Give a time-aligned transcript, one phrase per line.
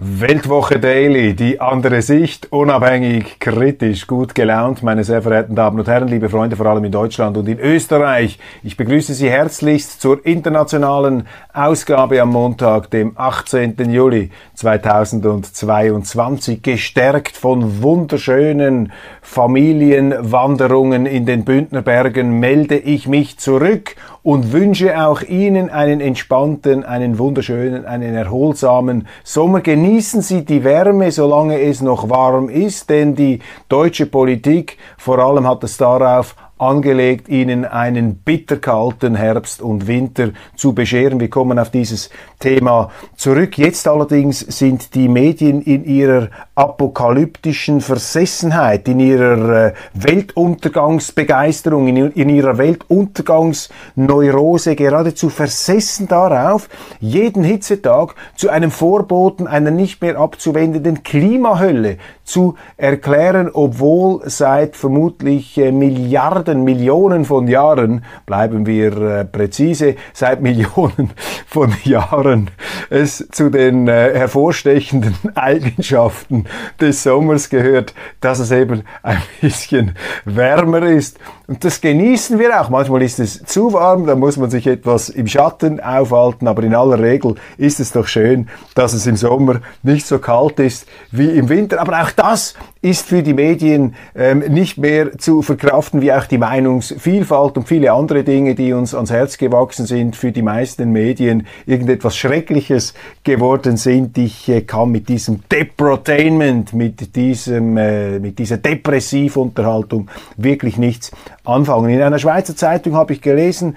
[0.00, 6.06] Weltwoche Daily, die andere Sicht, unabhängig, kritisch, gut gelaunt, meine sehr verehrten Damen und Herren,
[6.06, 8.38] liebe Freunde, vor allem in Deutschland und in Österreich.
[8.62, 13.74] Ich begrüße Sie herzlichst zur internationalen Ausgabe am Montag, dem 18.
[13.90, 25.00] Juli 2022, gestärkt von wunderschönen Familienwanderungen in den Bündnerbergen, melde ich mich zurück und wünsche
[25.00, 29.60] auch Ihnen einen entspannten, einen wunderschönen, einen erholsamen Sommer.
[29.60, 35.46] Genießen Sie die Wärme, solange es noch warm ist, denn die deutsche Politik vor allem
[35.46, 41.20] hat es darauf angelegt, ihnen einen bitterkalten Herbst und Winter zu bescheren.
[41.20, 43.56] Wir kommen auf dieses Thema zurück.
[43.58, 52.58] Jetzt allerdings sind die Medien in ihrer apokalyptischen Versessenheit, in ihrer äh, Weltuntergangsbegeisterung, in, ihrer
[52.58, 62.56] Weltuntergangsneurose geradezu versessen darauf, jeden Hitzetag zu einem Vorboten einer nicht mehr abzuwendenden Klimahölle zu
[62.76, 71.12] erklären, obwohl seit vermutlich äh, Milliarden, Millionen von Jahren, bleiben wir äh, präzise, seit Millionen
[71.46, 72.50] von Jahren
[72.90, 76.46] es zu den hervorstechenden Eigenschaften
[76.80, 81.18] des Sommers gehört, dass es eben ein bisschen wärmer ist.
[81.48, 82.68] Und das genießen wir auch.
[82.68, 86.74] Manchmal ist es zu warm, da muss man sich etwas im Schatten aufhalten, aber in
[86.74, 91.30] aller Regel ist es doch schön, dass es im Sommer nicht so kalt ist wie
[91.30, 91.80] im Winter.
[91.80, 96.36] Aber auch das ist für die Medien ähm, nicht mehr zu verkraften, wie auch die
[96.36, 101.46] Meinungsvielfalt und viele andere Dinge, die uns ans Herz gewachsen sind, für die meisten Medien
[101.64, 102.92] irgendetwas Schreckliches
[103.24, 104.18] geworden sind.
[104.18, 111.10] Ich äh, kann mit diesem Deprotainment, mit diesem, äh, mit dieser Depressivunterhaltung wirklich nichts
[111.44, 111.90] anfangen.
[111.90, 113.76] In einer Schweizer Zeitung habe ich gelesen,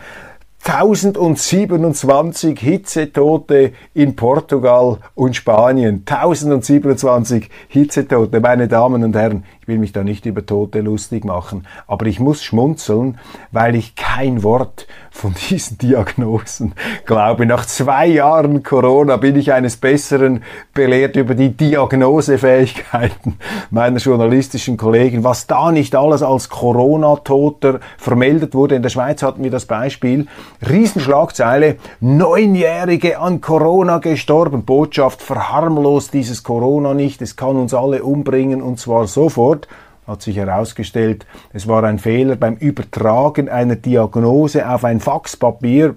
[0.64, 6.04] 1027 Hitzetote in Portugal und Spanien.
[6.06, 12.06] 1027 Hitzetote, meine Damen und Herren will mich da nicht über Tote lustig machen, aber
[12.06, 13.20] ich muss schmunzeln,
[13.52, 16.74] weil ich kein Wort von diesen Diagnosen
[17.06, 17.46] glaube.
[17.46, 23.38] Nach zwei Jahren Corona bin ich eines Besseren belehrt über die Diagnosefähigkeiten
[23.70, 28.76] meiner journalistischen Kollegen, was da nicht alles als Corona-Toter vermeldet wurde.
[28.76, 30.28] In der Schweiz hatten wir das Beispiel,
[30.68, 34.64] Riesenschlagzeile, Neunjährige an Corona gestorben.
[34.64, 39.61] Botschaft, verharmlost dieses Corona nicht, es kann uns alle umbringen und zwar sofort
[40.08, 45.96] hat sich herausgestellt, es war ein Fehler beim Übertragen einer Diagnose auf ein Faxpapier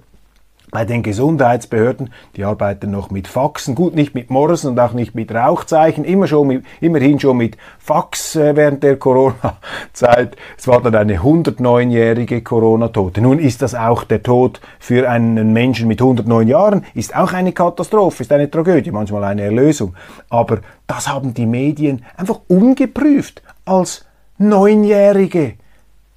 [0.75, 5.15] bei den Gesundheitsbehörden, die arbeiten noch mit Faxen, gut nicht mit Morsen und auch nicht
[5.15, 10.37] mit Rauchzeichen, immer schon mit, immerhin schon mit Fax äh, während der Corona-Zeit.
[10.59, 13.21] Es war dann eine 109-jährige Corona-Tote.
[13.21, 17.53] Nun ist das auch der Tod für einen Menschen mit 109 Jahren, ist auch eine
[17.53, 19.95] Katastrophe, ist eine Tragödie, manchmal eine Erlösung.
[20.29, 20.59] Aber
[20.89, 24.05] das haben die Medien einfach ungeprüft als
[24.39, 25.55] Neunjährige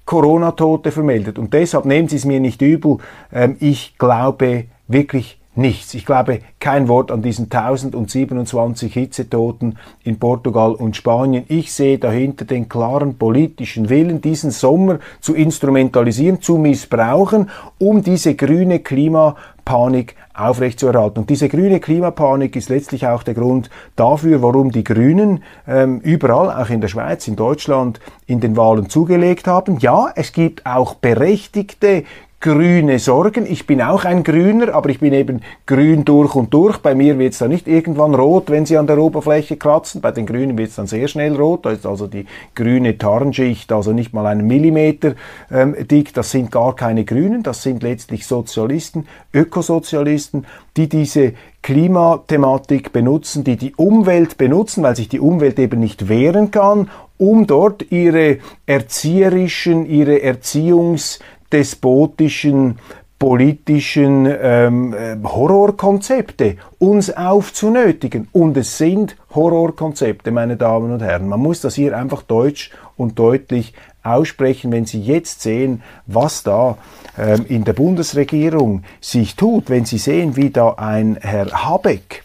[0.04, 1.38] Corona-Tote vermeldet.
[1.38, 2.98] Und deshalb nehmen Sie es mir nicht übel.
[3.32, 5.92] Ähm, ich glaube wirklich nichts.
[5.94, 11.44] Ich glaube kein Wort an diesen 1027 Hitzetoten in Portugal und Spanien.
[11.48, 18.34] Ich sehe dahinter den klaren politischen Willen, diesen Sommer zu instrumentalisieren, zu missbrauchen, um diese
[18.34, 21.20] grüne Klimapanik aufrechtzuerhalten.
[21.20, 26.62] Und diese grüne Klimapanik ist letztlich auch der Grund dafür, warum die Grünen ähm, überall,
[26.62, 29.78] auch in der Schweiz, in Deutschland, in den Wahlen zugelegt haben.
[29.80, 32.04] Ja, es gibt auch berechtigte
[32.40, 33.46] grüne Sorgen.
[33.46, 36.78] Ich bin auch ein Grüner, aber ich bin eben grün durch und durch.
[36.78, 40.00] Bei mir wird es dann nicht irgendwann rot, wenn sie an der Oberfläche kratzen.
[40.00, 41.66] Bei den Grünen wird es dann sehr schnell rot.
[41.66, 45.14] Da ist also die grüne Tarnschicht, also nicht mal einen Millimeter
[45.50, 46.14] ähm, dick.
[46.14, 51.32] Das sind gar keine Grünen, das sind letztlich Sozialisten, Ökosozialisten, die diese
[51.62, 56.88] Klimathematik benutzen, die die Umwelt benutzen, weil sich die Umwelt eben nicht wehren kann,
[57.18, 61.18] um dort ihre erzieherischen, ihre Erziehungs
[61.52, 62.78] despotischen
[63.18, 68.28] politischen ähm, äh, Horrorkonzepte uns aufzunötigen.
[68.32, 71.26] Und es sind Horrorkonzepte, meine Damen und Herren.
[71.26, 73.74] Man muss das hier einfach deutsch und deutlich
[74.04, 76.78] aussprechen, wenn Sie jetzt sehen, was da
[77.18, 82.24] ähm, in der Bundesregierung sich tut, wenn Sie sehen, wie da ein Herr Habeck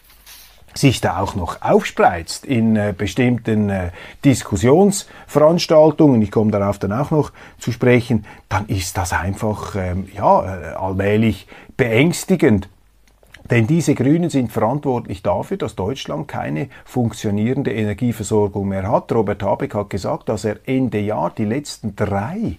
[0.74, 3.90] sich da auch noch aufspreizt in äh, bestimmten äh,
[4.24, 10.42] Diskussionsveranstaltungen, ich komme darauf dann auch noch zu sprechen, dann ist das einfach ähm, ja,
[10.44, 12.68] äh, allmählich beängstigend.
[13.50, 19.12] Denn diese Grünen sind verantwortlich dafür, dass Deutschland keine funktionierende Energieversorgung mehr hat.
[19.12, 22.56] Robert Habeck hat gesagt, dass er Ende Jahr die letzten drei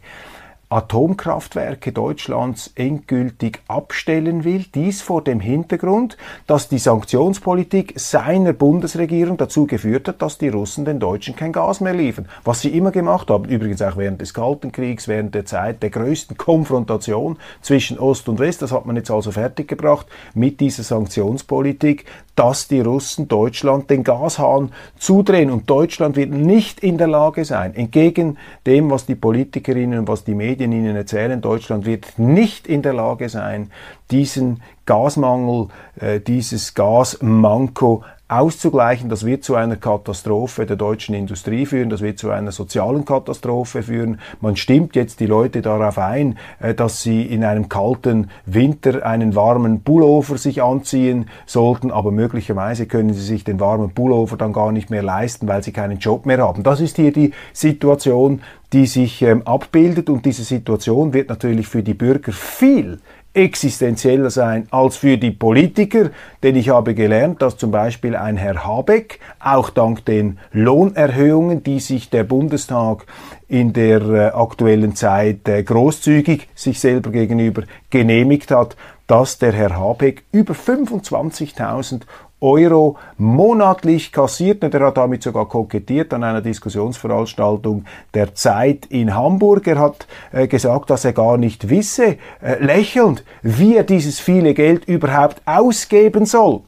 [0.75, 4.65] Atomkraftwerke Deutschlands endgültig abstellen will.
[4.75, 6.17] Dies vor dem Hintergrund,
[6.47, 11.79] dass die Sanktionspolitik seiner Bundesregierung dazu geführt hat, dass die Russen den Deutschen kein Gas
[11.79, 12.27] mehr liefern.
[12.43, 15.91] Was sie immer gemacht haben, übrigens auch während des Kalten Kriegs, während der Zeit der
[15.91, 22.03] größten Konfrontation zwischen Ost und West, das hat man jetzt also fertiggebracht mit dieser Sanktionspolitik,
[22.35, 25.49] dass die Russen Deutschland den Gashahn zudrehen.
[25.49, 30.25] Und Deutschland wird nicht in der Lage sein, entgegen dem, was die Politikerinnen und was
[30.25, 33.71] die Medien ihnen erzählen, Deutschland wird nicht in der Lage sein,
[34.11, 35.67] diesen Gasmangel,
[35.99, 39.09] äh, dieses Gasmanko auszugleichen.
[39.09, 43.83] Das wird zu einer Katastrophe der deutschen Industrie führen, das wird zu einer sozialen Katastrophe
[43.83, 44.19] führen.
[44.41, 49.35] Man stimmt jetzt die Leute darauf ein, äh, dass sie in einem kalten Winter einen
[49.35, 54.71] warmen Pullover sich anziehen sollten, aber möglicherweise können sie sich den warmen Pullover dann gar
[54.71, 56.63] nicht mehr leisten, weil sie keinen Job mehr haben.
[56.63, 58.41] Das ist hier die Situation,
[58.73, 62.99] die sich ähm, abbildet und diese Situation wird natürlich für die Bürger viel
[63.35, 66.09] existenzieller sein als für die Politiker,
[66.41, 71.79] denn ich habe gelernt, dass zum Beispiel ein Herr Habeck, auch dank den Lohnerhöhungen, die
[71.79, 73.05] sich der Bundestag
[73.47, 78.75] in der äh, aktuellen Zeit äh, großzügig sich selber gegenüber genehmigt hat,
[79.07, 82.01] dass der Herr Habeck über 25.000
[82.41, 84.63] Euro monatlich kassiert.
[84.63, 89.67] Und er hat damit sogar kokettiert an einer Diskussionsveranstaltung der Zeit in Hamburg.
[89.67, 94.53] Er hat äh, gesagt, dass er gar nicht wisse, äh, lächelnd, wie er dieses viele
[94.53, 96.63] Geld überhaupt ausgeben soll.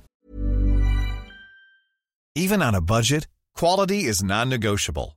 [2.35, 5.16] Even on a budget, quality is non-negotiable.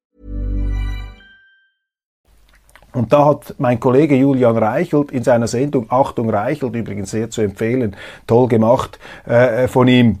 [2.93, 7.41] Und da hat mein Kollege Julian Reichelt in seiner Sendung, Achtung Reichelt, übrigens sehr zu
[7.41, 7.95] empfehlen,
[8.27, 10.19] toll gemacht, äh, von ihm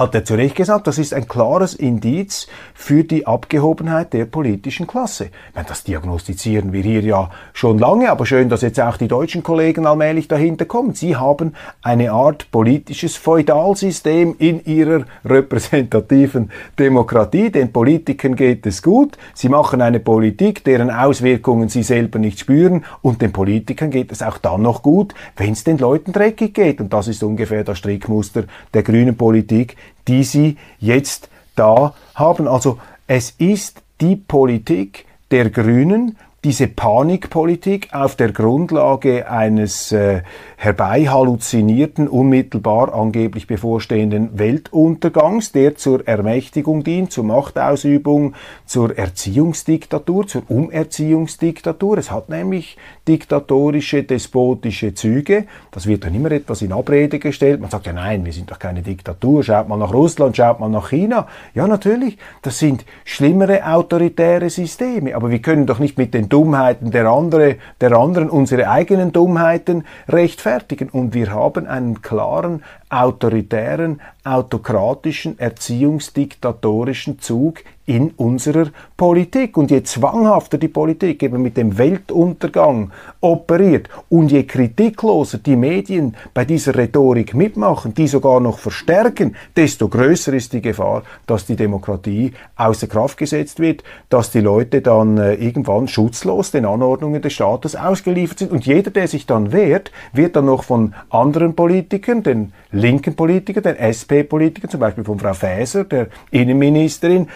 [0.00, 4.86] hat er zu Recht gesagt, das ist ein klares Indiz für die Abgehobenheit der politischen
[4.86, 5.28] Klasse.
[5.54, 9.42] Meine, das diagnostizieren wir hier ja schon lange, aber schön, dass jetzt auch die deutschen
[9.42, 10.94] Kollegen allmählich dahinter kommen.
[10.94, 11.52] Sie haben
[11.82, 17.50] eine Art politisches Feudalsystem in ihrer repräsentativen Demokratie.
[17.50, 22.86] Den Politikern geht es gut, sie machen eine Politik, deren Auswirkungen sie selber nicht spüren
[23.02, 26.80] und den Politikern geht es auch dann noch gut, wenn es den Leuten dreckig geht.
[26.80, 29.76] Und das ist ungefähr das Strickmuster der grünen Politik,
[30.08, 32.48] die sie jetzt da haben.
[32.48, 40.22] Also es ist die Politik der Grünen, diese Panikpolitik auf der Grundlage eines äh,
[40.56, 48.34] herbei halluzinierten, unmittelbar angeblich bevorstehenden Weltuntergangs, der zur Ermächtigung dient, zur Machtausübung,
[48.64, 51.98] zur Erziehungsdiktatur, zur Umerziehungsdiktatur.
[51.98, 55.44] Es hat nämlich diktatorische, despotische Züge.
[55.72, 57.60] Das wird dann immer etwas in Abrede gestellt.
[57.60, 59.42] Man sagt ja, nein, wir sind doch keine Diktatur.
[59.42, 61.26] Schaut mal nach Russland, schaut mal nach China.
[61.54, 65.14] Ja, natürlich, das sind schlimmere autoritäre Systeme.
[65.14, 69.84] Aber wir können doch nicht mit den Dummheiten der, andere, der anderen unsere eigenen Dummheiten
[70.08, 70.88] rechtfertigen rechtfertigen.
[70.88, 79.56] Und wir haben einen klaren autoritären, autokratischen, erziehungsdiktatorischen Zug in unserer Politik.
[79.56, 86.16] Und je zwanghafter die Politik eben mit dem Weltuntergang operiert und je kritikloser die Medien
[86.32, 91.56] bei dieser Rhetorik mitmachen, die sogar noch verstärken, desto größer ist die Gefahr, dass die
[91.56, 97.32] Demokratie außer Kraft gesetzt wird, dass die Leute dann äh, irgendwann schutzlos den Anordnungen des
[97.32, 98.52] Staates ausgeliefert sind.
[98.52, 103.64] Und jeder, der sich dann wehrt, wird dann noch von anderen Politikern, den linken Politikern,
[103.64, 107.26] den SP-Politikern, zum Beispiel von Frau Faeser, der Innenministerin,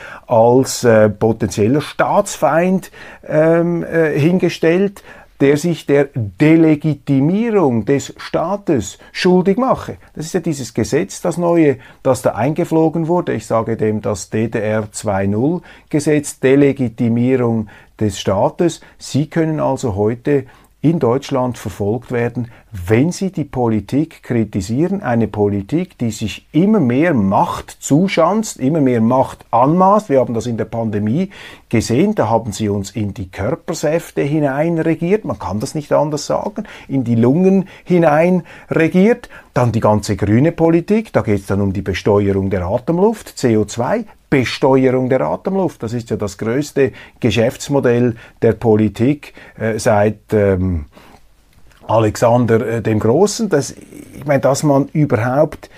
[0.44, 2.90] als äh, potenzieller Staatsfeind
[3.26, 5.02] ähm, äh, hingestellt,
[5.40, 9.96] der sich der Delegitimierung des Staates schuldig mache.
[10.14, 13.32] Das ist ja dieses Gesetz, das neue, das da eingeflogen wurde.
[13.32, 18.80] Ich sage dem das DDR 2.0 Gesetz, Delegitimierung des Staates.
[18.98, 20.44] Sie können also heute
[20.84, 27.14] in Deutschland verfolgt werden, wenn sie die Politik kritisieren, eine Politik, die sich immer mehr
[27.14, 30.10] Macht zuschanzt, immer mehr Macht anmaßt.
[30.10, 31.30] Wir haben das in der Pandemie
[31.70, 36.26] gesehen, da haben sie uns in die Körpersäfte hinein regiert, man kann das nicht anders
[36.26, 39.30] sagen, in die Lungen hinein regiert.
[39.54, 44.04] Dann die ganze grüne Politik, da geht es dann um die Besteuerung der Atemluft, CO2,
[44.34, 45.80] Besteuerung der Atemluft.
[45.84, 50.86] Das ist ja das größte Geschäftsmodell der Politik äh, seit ähm,
[51.86, 53.48] Alexander äh, dem Großen.
[53.48, 55.70] Das, ich meine, dass man überhaupt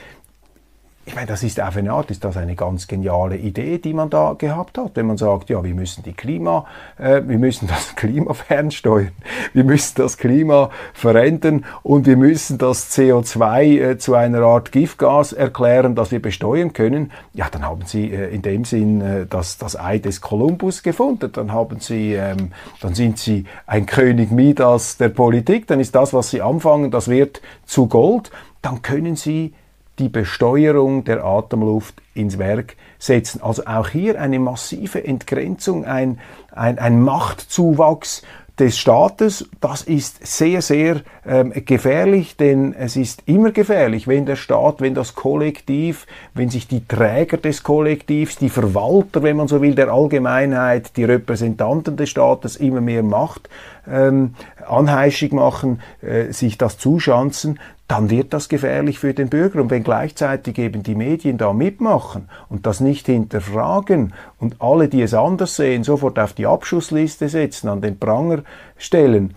[1.09, 4.11] ich meine, das ist auf eine Art, ist das eine ganz geniale Idee, die man
[4.11, 6.67] da gehabt hat, wenn man sagt, ja, wir müssen die Klima,
[6.99, 9.13] äh, wir müssen das Klima fernsteuern,
[9.53, 15.33] wir müssen das Klima verändern und wir müssen das CO2 äh, zu einer Art Giftgas
[15.33, 17.13] erklären, das wir besteuern können.
[17.35, 21.31] Ja, dann haben Sie äh, in dem Sinn äh, das, das Ei des Kolumbus gefunden,
[21.33, 26.13] dann haben Sie, ähm, dann sind Sie ein König Midas der Politik, dann ist das,
[26.13, 29.55] was Sie anfangen, das wird zu Gold, dann können Sie
[29.99, 33.43] die Besteuerung der Atemluft ins Werk setzen.
[33.43, 36.19] Also auch hier eine massive Entgrenzung, ein,
[36.53, 38.23] ein, ein Machtzuwachs
[38.59, 39.49] des Staates.
[39.61, 44.95] Das ist sehr, sehr ähm, gefährlich, denn es ist immer gefährlich, wenn der Staat, wenn
[44.95, 49.93] das Kollektiv, wenn sich die Träger des Kollektivs, die Verwalter, wenn man so will, der
[49.93, 53.49] Allgemeinheit, die Repräsentanten des Staates immer mehr Macht
[53.89, 54.35] ähm,
[54.69, 57.59] anheischig machen, äh, sich das zuschanzen,
[57.89, 59.61] dann wird das gefährlich für den Bürger.
[59.61, 65.03] Und wenn gleichzeitig eben die Medien da mitmachen und das nicht hinterfragen und alle, die
[65.03, 68.43] es anders sehen, sofort auf die Abschussliste setzen, an den Pranger
[68.77, 69.35] stellen,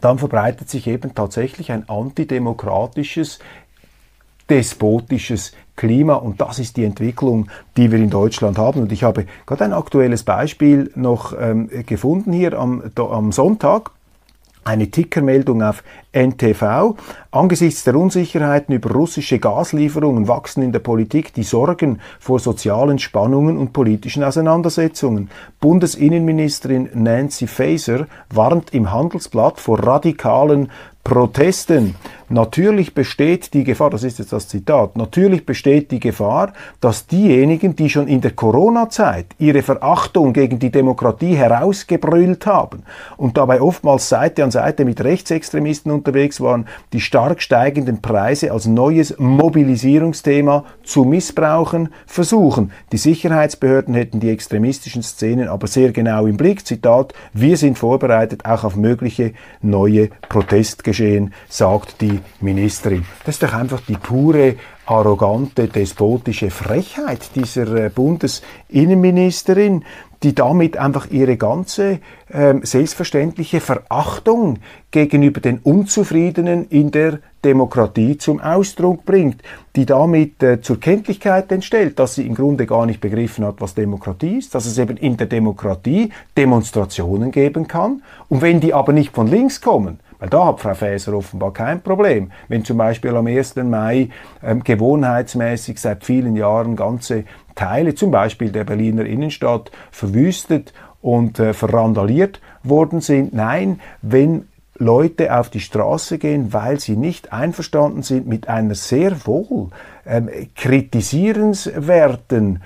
[0.00, 3.40] dann verbreitet sich eben tatsächlich ein antidemokratisches,
[4.48, 8.82] despotisches Klima und das ist die Entwicklung, die wir in Deutschland haben.
[8.82, 13.92] Und ich habe gerade ein aktuelles Beispiel noch ähm, gefunden hier am, am Sonntag
[14.64, 16.96] eine Tickermeldung auf NTV.
[17.30, 23.58] Angesichts der Unsicherheiten über russische Gaslieferungen wachsen in der Politik die Sorgen vor sozialen Spannungen
[23.58, 25.30] und politischen Auseinandersetzungen.
[25.60, 30.70] Bundesinnenministerin Nancy Faeser warnt im Handelsblatt vor radikalen
[31.04, 31.94] Protesten.
[32.30, 37.74] Natürlich besteht die Gefahr, das ist jetzt das Zitat, natürlich besteht die Gefahr, dass diejenigen,
[37.74, 42.82] die schon in der Corona-Zeit ihre Verachtung gegen die Demokratie herausgebrüllt haben
[43.16, 48.66] und dabei oftmals Seite an Seite mit Rechtsextremisten unterwegs waren, die stark steigenden Preise als
[48.66, 52.72] neues Mobilisierungsthema zu missbrauchen versuchen.
[52.92, 56.66] Die Sicherheitsbehörden hätten die extremistischen Szenen aber sehr genau im Blick.
[56.66, 59.32] Zitat, wir sind vorbereitet auch auf mögliche
[59.62, 63.04] neue Protestgeschehen, sagt die Ministerin.
[63.24, 64.56] Das ist doch einfach die pure
[64.86, 69.84] arrogante, despotische Frechheit dieser äh, Bundesinnenministerin,
[70.22, 74.58] die damit einfach ihre ganze äh, selbstverständliche Verachtung
[74.90, 79.42] gegenüber den Unzufriedenen in der Demokratie zum Ausdruck bringt,
[79.76, 83.74] die damit äh, zur Kenntlichkeit entstellt, dass sie im Grunde gar nicht begriffen hat, was
[83.74, 88.92] Demokratie ist, dass es eben in der Demokratie Demonstrationen geben kann und wenn die aber
[88.92, 92.32] nicht von links kommen, weil da hat Frau Faeser offenbar kein Problem.
[92.48, 93.56] Wenn zum Beispiel am 1.
[93.56, 94.08] Mai
[94.42, 101.54] ähm, gewohnheitsmäßig seit vielen Jahren ganze Teile, zum Beispiel der Berliner Innenstadt, verwüstet und äh,
[101.54, 103.32] verrandaliert worden sind.
[103.32, 104.48] Nein, wenn
[104.78, 109.70] Leute auf die Straße gehen, weil sie nicht einverstanden sind mit einer sehr wohl
[110.06, 112.62] ähm, kritisierenswerten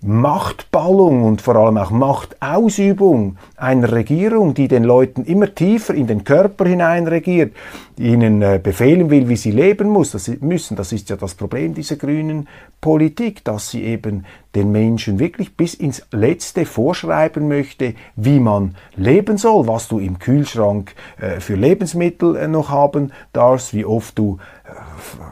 [0.00, 6.22] Machtballung und vor allem auch Machtausübung einer Regierung, die den Leuten immer tiefer in den
[6.22, 7.52] Körper hinein regiert,
[7.98, 10.76] ihnen äh, befehlen will, wie sie leben muss, das müssen.
[10.76, 12.48] Das ist ja das Problem dieser grünen
[12.80, 14.24] Politik, dass sie eben
[14.54, 20.20] den Menschen wirklich bis ins Letzte vorschreiben möchte, wie man leben soll, was du im
[20.20, 24.38] Kühlschrank äh, für Lebensmittel äh, noch haben darfst, wie oft du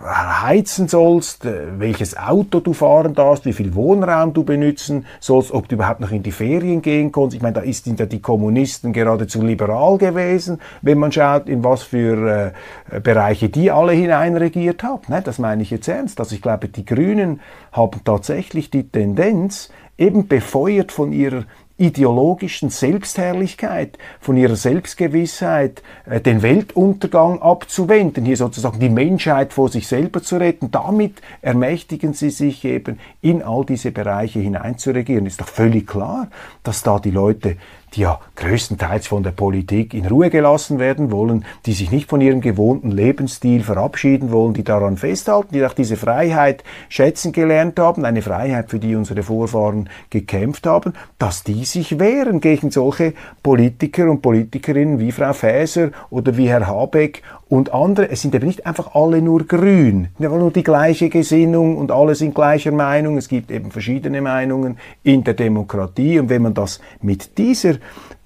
[0.05, 5.69] heizen sollst, äh, welches Auto du fahren darfst, wie viel Wohnraum du benutzen sollst, ob
[5.69, 7.35] du überhaupt noch in die Ferien gehen kannst.
[7.35, 11.83] Ich meine, da sind ja die Kommunisten geradezu liberal gewesen, wenn man schaut, in was
[11.83, 12.53] für
[12.91, 15.03] äh, Bereiche die alle hineinregiert haben.
[15.09, 16.21] Ne, das meine ich jetzt ernst.
[16.21, 17.41] Also ich glaube, die Grünen
[17.73, 21.45] haben tatsächlich die Tendenz, eben befeuert von ihrer
[21.79, 29.87] ideologischen Selbstherrlichkeit, von ihrer Selbstgewissheit, äh, den Weltuntergang abzuwenden, hier sozusagen die Menschheit vor sich
[29.87, 30.71] selber zu retten.
[30.71, 35.27] Damit ermächtigen sie sich eben, in all diese Bereiche hineinzuregieren.
[35.27, 36.29] Ist doch völlig klar,
[36.63, 37.57] dass da die Leute
[37.95, 42.21] die ja größtenteils von der Politik in Ruhe gelassen werden wollen, die sich nicht von
[42.21, 48.05] ihrem gewohnten Lebensstil verabschieden wollen, die daran festhalten, die auch diese Freiheit schätzen gelernt haben,
[48.05, 54.11] eine Freiheit, für die unsere Vorfahren gekämpft haben, dass die sich wehren gegen solche Politiker
[54.11, 58.11] und Politikerinnen wie Frau Faeser oder wie Herr Habeck und andere.
[58.11, 62.15] Es sind eben nicht einfach alle nur grün, nicht nur die gleiche Gesinnung und alle
[62.15, 63.17] sind gleicher Meinung.
[63.19, 67.75] Es gibt eben verschiedene Meinungen in der Demokratie und wenn man das mit dieser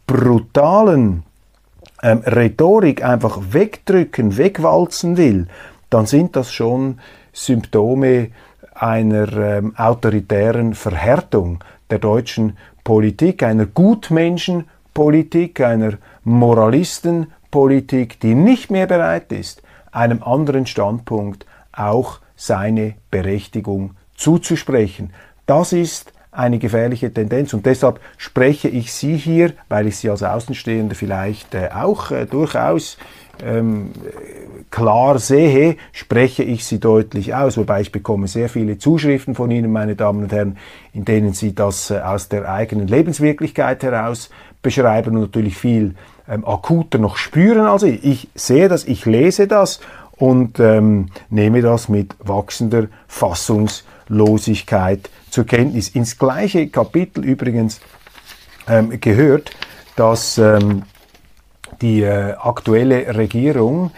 [0.06, 1.24] brutalen
[2.02, 5.46] ähm, Rhetorik einfach wegdrücken, wegwalzen will,
[5.90, 6.98] dann sind das schon
[7.32, 8.28] Symptome
[8.74, 18.86] einer ähm, autoritären Verhärtung der deutschen Politik, einer Gutmenschenpolitik, einer Moralistenpolitik, Politik, die nicht mehr
[18.86, 25.12] bereit ist, einem anderen Standpunkt auch seine Berechtigung zuzusprechen.
[25.46, 27.52] Das ist eine gefährliche Tendenz.
[27.52, 32.24] Und deshalb spreche ich Sie hier, weil ich Sie als Außenstehende vielleicht äh, auch äh,
[32.26, 32.98] durchaus
[33.44, 33.90] ähm,
[34.70, 39.72] klar sehe, spreche ich sie deutlich aus, wobei ich bekomme sehr viele Zuschriften von Ihnen,
[39.72, 40.56] meine Damen und Herren,
[40.92, 44.30] in denen Sie das äh, aus der eigenen Lebenswirklichkeit heraus
[44.62, 45.94] beschreiben und natürlich viel
[46.28, 48.04] ähm, akuter noch spüren als ich.
[48.04, 49.80] Ich sehe das, ich lese das
[50.12, 55.88] und ähm, nehme das mit wachsender Fassungslosigkeit zur Kenntnis.
[55.88, 57.80] Ins gleiche Kapitel übrigens
[58.68, 59.50] ähm, gehört,
[59.96, 60.82] dass ähm,
[61.80, 63.90] die äh, aktuelle Regierung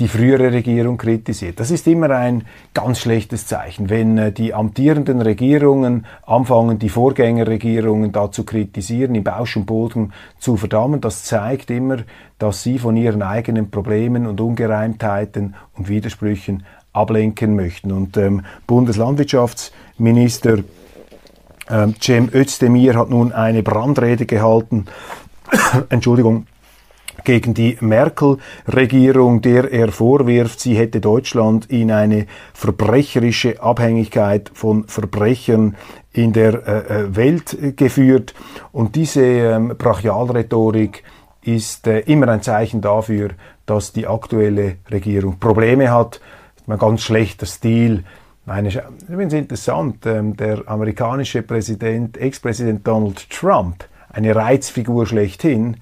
[0.00, 1.60] die frühere Regierung kritisiert.
[1.60, 8.10] Das ist immer ein ganz schlechtes Zeichen, wenn äh, die amtierenden Regierungen anfangen, die Vorgängerregierungen
[8.10, 11.00] da zu kritisieren, im Bausch und Boden zu verdammen.
[11.00, 11.98] Das zeigt immer,
[12.38, 17.92] dass sie von ihren eigenen Problemen und Ungereimtheiten und Widersprüchen ablenken möchten.
[17.92, 20.58] Und ähm, Bundeslandwirtschaftsminister
[21.70, 24.86] ähm, Cem Özdemir hat nun eine Brandrede gehalten,
[25.88, 26.46] Entschuldigung,
[27.22, 35.76] gegen die Merkel-Regierung, der er vorwirft, sie hätte Deutschland in eine verbrecherische Abhängigkeit von Verbrechern
[36.12, 38.34] in der äh, äh Welt geführt.
[38.72, 41.02] Und diese ähm, Brachialrhetorik
[41.42, 43.30] ist äh, immer ein Zeichen dafür,
[43.66, 46.20] dass die aktuelle Regierung Probleme hat.
[46.66, 48.04] Ein ganz schlechter Stil.
[48.46, 48.70] Meine,
[49.08, 53.84] übrigens interessant, ähm, der amerikanische Präsident, Ex-Präsident Donald Trump,
[54.14, 55.78] eine Reizfigur schlechthin,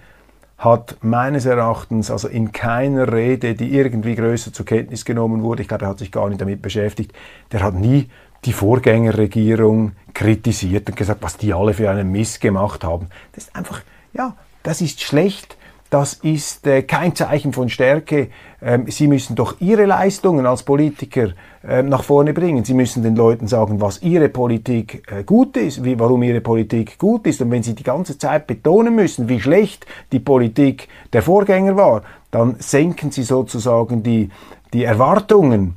[0.59, 5.69] hat meines Erachtens also in keiner Rede, die irgendwie größer zur Kenntnis genommen wurde, ich
[5.69, 7.13] glaube, er hat sich gar nicht damit beschäftigt,
[7.51, 8.09] der hat nie
[8.45, 13.09] die Vorgängerregierung kritisiert und gesagt, was die alle für einen Miss gemacht haben.
[13.33, 15.57] Das ist einfach, ja, das ist schlecht
[15.93, 18.29] das ist äh, kein Zeichen von Stärke.
[18.63, 22.65] Ähm, Sie müssen doch Ihre Leistungen als Politiker äh, nach vorne bringen.
[22.65, 26.99] Sie müssen den Leuten sagen, was Ihre Politik äh, gut ist, wie, warum Ihre Politik
[26.99, 27.43] gut ist.
[27.43, 32.05] Und wenn Sie die ganze Zeit betonen müssen, wie schlecht die Politik der Vorgänger war,
[32.31, 34.31] dann senken Sie sozusagen die,
[34.73, 35.77] die Erwartungen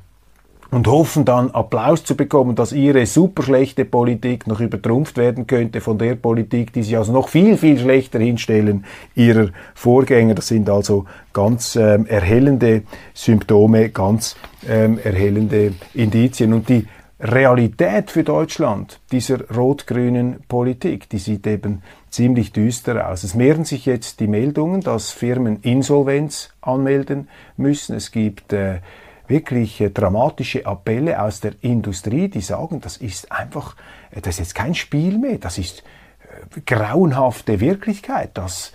[0.71, 5.81] und hoffen dann Applaus zu bekommen, dass ihre super schlechte Politik noch übertrumpft werden könnte
[5.81, 10.35] von der Politik, die sie also noch viel, viel schlechter hinstellen, ihrer Vorgänger.
[10.35, 14.35] Das sind also ganz ähm, erhellende Symptome, ganz
[14.67, 16.53] ähm, erhellende Indizien.
[16.53, 16.87] Und die
[17.19, 23.23] Realität für Deutschland dieser rot-grünen Politik, die sieht eben ziemlich düster aus.
[23.23, 27.95] Es mehren sich jetzt die Meldungen, dass Firmen Insolvenz anmelden müssen.
[27.95, 28.79] Es gibt äh,
[29.27, 33.75] wirklich äh, dramatische Appelle aus der Industrie, die sagen, das ist einfach,
[34.11, 35.83] äh, das ist jetzt kein Spiel mehr, das ist
[36.23, 38.73] äh, grauenhafte Wirklichkeit, dass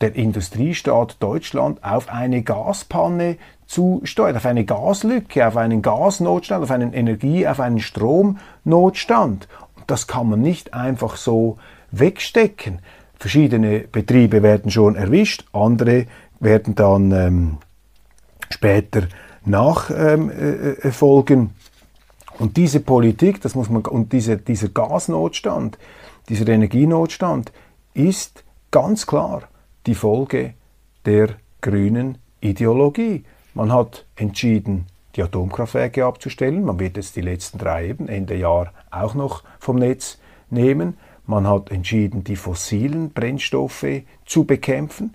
[0.00, 6.92] der Industriestaat Deutschland auf eine Gaspanne zusteuert, auf eine Gaslücke, auf einen Gasnotstand, auf einen
[6.92, 9.48] Energie-, auf einen Stromnotstand.
[9.76, 11.56] Und das kann man nicht einfach so
[11.92, 12.80] wegstecken.
[13.18, 16.06] Verschiedene Betriebe werden schon erwischt, andere
[16.40, 17.58] werden dann ähm,
[18.50, 19.02] später
[19.44, 21.40] nachfolgen.
[21.40, 25.78] Ähm, äh, und diese Politik, das muss man, und diese, dieser Gasnotstand,
[26.28, 27.52] dieser Energienotstand
[27.94, 29.42] ist ganz klar
[29.86, 30.54] die Folge
[31.04, 33.24] der grünen Ideologie.
[33.54, 36.64] Man hat entschieden, die Atomkraftwerke abzustellen.
[36.64, 40.96] Man wird jetzt die letzten drei eben Ende Jahr auch noch vom Netz nehmen.
[41.26, 45.14] Man hat entschieden, die fossilen Brennstoffe zu bekämpfen.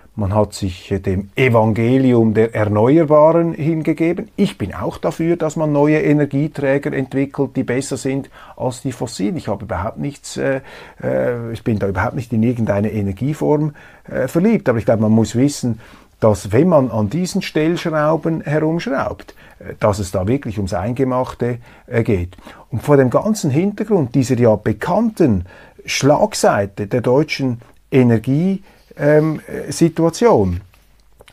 [0.13, 4.27] Man hat sich dem Evangelium der Erneuerbaren hingegeben.
[4.35, 9.37] Ich bin auch dafür, dass man neue Energieträger entwickelt, die besser sind als die fossilen.
[9.37, 10.59] Ich habe überhaupt nichts, äh,
[11.01, 14.67] äh, ich bin da überhaupt nicht in irgendeine Energieform äh, verliebt.
[14.67, 15.79] Aber ich glaube, man muss wissen,
[16.19, 22.03] dass wenn man an diesen Stellschrauben herumschraubt, äh, dass es da wirklich ums Eingemachte äh,
[22.03, 22.35] geht.
[22.69, 25.45] Und vor dem ganzen Hintergrund dieser ja bekannten
[25.85, 29.41] Schlagseite der deutschen Energiesituation ähm,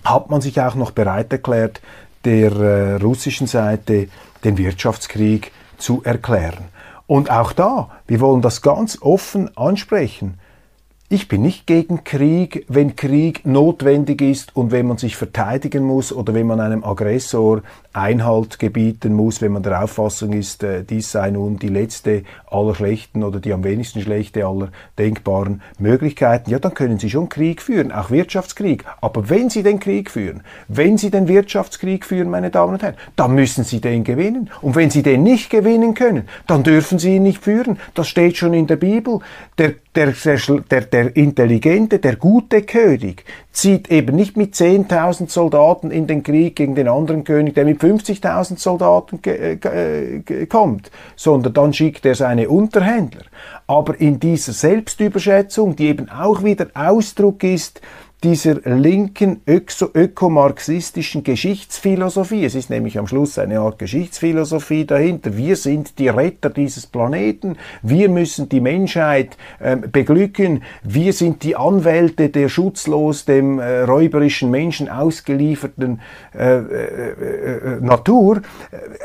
[0.05, 1.81] hat man sich auch noch bereit erklärt,
[2.25, 4.09] der äh, russischen Seite
[4.44, 6.66] den Wirtschaftskrieg zu erklären.
[7.07, 10.38] Und auch da, wir wollen das ganz offen ansprechen.
[11.11, 16.12] Ich bin nicht gegen Krieg, wenn Krieg notwendig ist und wenn man sich verteidigen muss
[16.12, 17.62] oder wenn man einem Aggressor
[17.94, 22.75] Einhalt gebieten muss, wenn man der Auffassung ist, äh, dies sei nun die letzte aller
[22.75, 24.68] schlechten oder die am wenigsten schlechte aller
[24.99, 26.51] denkbaren Möglichkeiten.
[26.51, 28.85] Ja, dann können Sie schon Krieg führen, auch Wirtschaftskrieg.
[29.01, 32.97] Aber wenn Sie den Krieg führen, wenn Sie den Wirtschaftskrieg führen, meine Damen und Herren,
[33.16, 34.51] dann müssen Sie den gewinnen.
[34.61, 37.79] Und wenn Sie den nicht gewinnen können, dann dürfen Sie ihn nicht führen.
[37.94, 39.21] Das steht schon in der Bibel.
[39.57, 40.14] Der, der,
[40.70, 46.54] der, der intelligente, der gute König zieht eben nicht mit 10.000 Soldaten in den Krieg
[46.54, 52.48] gegen den anderen König, der mit 50.000 Soldaten äh, kommt, sondern dann schickt er seine
[52.48, 53.24] Unterhändler.
[53.66, 57.80] Aber in dieser Selbstüberschätzung, die eben auch wieder Ausdruck ist
[58.24, 62.44] dieser linken ökomarxistischen Geschichtsphilosophie.
[62.44, 65.37] Es ist nämlich am Schluss eine Art Geschichtsphilosophie dahinter.
[65.37, 67.57] Wir sind die Retter dieses Planeten.
[67.83, 70.64] Wir müssen die Menschheit äh, beglücken.
[70.83, 76.00] Wir sind die Anwälte der schutzlos dem äh, räuberischen Menschen ausgelieferten
[76.35, 78.42] äh, äh, äh Natur.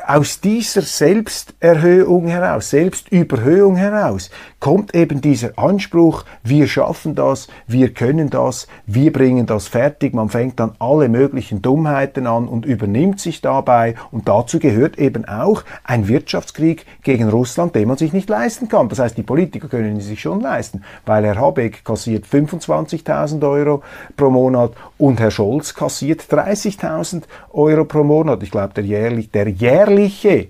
[0.08, 8.30] Aus dieser Selbsterhöhung heraus, Selbstüberhöhung heraus, kommt eben dieser Anspruch, wir schaffen das, wir können
[8.30, 10.14] das, wir bringen das fertig.
[10.14, 13.96] Man fängt dann alle möglichen Dummheiten an und übernimmt sich dabei.
[14.12, 18.90] Und dazu gehört eben auch ein Wirtschaftskrieg gegen Russland, den man sich nicht leisten kann.
[18.90, 23.84] Das heißt, die Politiker können ihn sich schon leisten, weil Herr Habeck kassiert 25.000 Euro
[24.16, 28.44] pro Monat und Herr Scholz kassiert 30.000 Euro pro Monat.
[28.44, 30.48] Ich glaube, der, jährlich, der jährliche,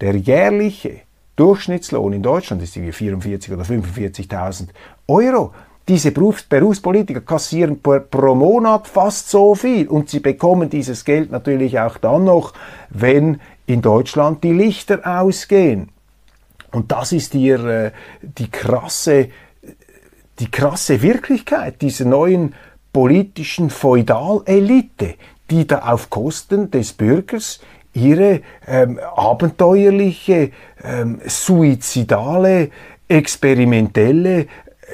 [0.00, 1.00] der jährliche
[1.36, 4.68] Durchschnittslohn in Deutschland ist irgendwie 44 oder 45.000
[5.06, 5.52] Euro.
[5.88, 11.78] Diese Berufs Berufspolitiker kassieren pro Monat fast so viel und sie bekommen dieses Geld natürlich
[11.78, 12.54] auch dann noch,
[12.90, 15.90] wenn in Deutschland die Lichter ausgehen.
[16.72, 19.28] Und das ist hier äh, die krasse,
[20.40, 22.54] die krasse Wirklichkeit dieser neuen
[22.92, 25.14] politischen Feudalelite,
[25.50, 27.60] die da auf Kosten des Bürgers
[27.92, 30.50] ihre ähm, abenteuerliche,
[30.82, 32.70] ähm, suizidale,
[33.08, 34.46] experimentelle,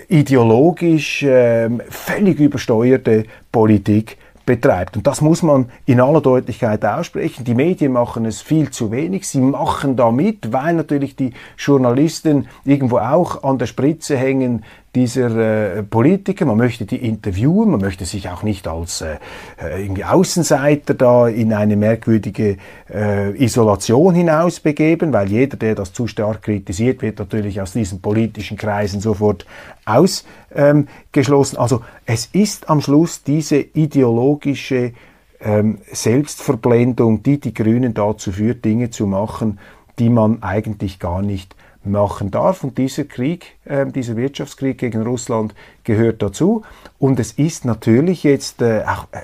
[0.08, 4.96] ideologisch ähm, völlig übersteuerte Politik betreibt.
[4.96, 7.44] Und das muss man in aller Deutlichkeit aussprechen.
[7.44, 9.28] Die Medien machen es viel zu wenig.
[9.28, 15.82] Sie machen damit, weil natürlich die Journalisten irgendwo auch an der Spritze hängen dieser äh,
[15.82, 16.44] Politiker.
[16.44, 19.16] Man möchte die interviewen, man möchte sich auch nicht als äh,
[19.60, 22.58] äh, irgendwie Außenseiter da in eine merkwürdige
[22.92, 28.56] äh, Isolation hinausbegeben, weil jeder, der das zu stark kritisiert, wird natürlich aus diesen politischen
[28.56, 29.46] Kreisen sofort
[29.86, 31.56] ausgeschlossen.
[31.56, 34.92] Ähm, also es ist am Schluss diese ideologische
[35.40, 39.58] ähm, Selbstverblendung, die die Grünen dazu führt, Dinge zu machen,
[39.98, 42.64] die man eigentlich gar nicht machen darf.
[42.64, 46.62] Und dieser Krieg, äh, dieser Wirtschaftskrieg gegen Russland gehört dazu.
[46.98, 49.20] Und es ist natürlich jetzt äh, auch äh,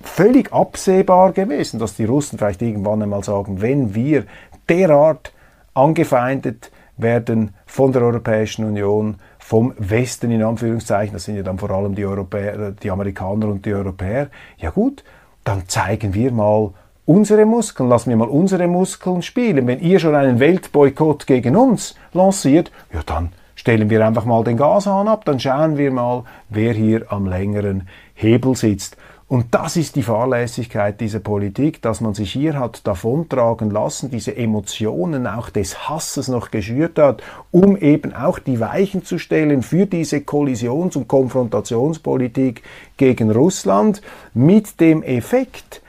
[0.00, 4.24] völlig absehbar gewesen, dass die Russen vielleicht irgendwann einmal sagen, wenn wir
[4.68, 5.32] derart
[5.72, 11.70] angefeindet werden von der Europäischen Union, vom Westen in Anführungszeichen, das sind ja dann vor
[11.70, 15.04] allem die Europäer, die Amerikaner und die Europäer, ja gut,
[15.42, 16.72] dann zeigen wir mal
[17.06, 19.66] unsere Muskeln, lassen wir mal unsere Muskeln spielen.
[19.66, 24.56] Wenn ihr schon einen Weltboykott gegen uns lanciert, ja dann stellen wir einfach mal den
[24.56, 28.96] Gashahn ab, dann schauen wir mal, wer hier am längeren Hebel sitzt.
[29.26, 34.36] Und das ist die Fahrlässigkeit dieser Politik, dass man sich hier hat davontragen lassen, diese
[34.36, 39.86] Emotionen auch des Hasses noch geschürt hat, um eben auch die Weichen zu stellen für
[39.86, 42.62] diese Kollisions- und Konfrontationspolitik
[42.98, 44.02] gegen Russland
[44.34, 45.80] mit dem Effekt,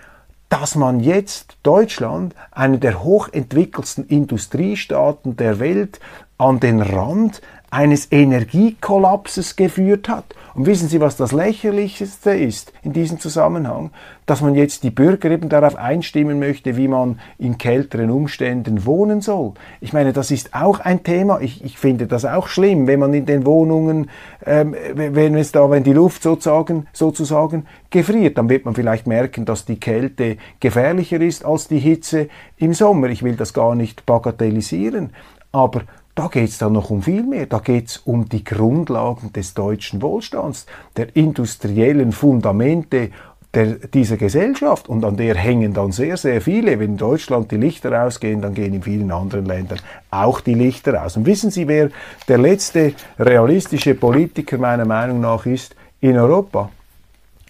[0.49, 5.99] dass man jetzt Deutschland, einen der hochentwickelsten Industriestaaten der Welt,
[6.37, 7.41] an den Rand
[7.75, 10.33] eines Energiekollapses geführt hat.
[10.53, 13.91] Und wissen Sie, was das Lächerlichste ist in diesem Zusammenhang?
[14.25, 19.19] Dass man jetzt die Bürger eben darauf einstimmen möchte, wie man in kälteren Umständen wohnen
[19.19, 19.55] soll.
[19.81, 21.41] Ich meine, das ist auch ein Thema.
[21.41, 24.09] Ich, ich finde das auch schlimm, wenn man in den Wohnungen,
[24.45, 29.43] ähm, wenn es da, wenn die Luft sozusagen, sozusagen gefriert, dann wird man vielleicht merken,
[29.43, 33.09] dass die Kälte gefährlicher ist als die Hitze im Sommer.
[33.09, 35.09] Ich will das gar nicht bagatellisieren.
[35.51, 35.81] Aber
[36.15, 37.45] da geht es dann noch um viel mehr.
[37.45, 43.11] Da geht es um die Grundlagen des deutschen Wohlstands, der industriellen Fundamente
[43.53, 46.79] der, dieser Gesellschaft und an der hängen dann sehr, sehr viele.
[46.79, 49.79] Wenn in Deutschland die Lichter ausgehen, dann gehen in vielen anderen Ländern
[50.11, 51.17] auch die Lichter aus.
[51.17, 51.89] Und wissen Sie, wer
[52.27, 56.69] der letzte realistische Politiker meiner Meinung nach ist in Europa?